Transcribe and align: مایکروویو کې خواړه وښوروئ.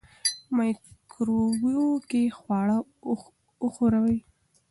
مایکروویو 0.55 1.87
کې 2.09 2.21
خواړه 2.37 2.77
وښوروئ. 3.63 4.17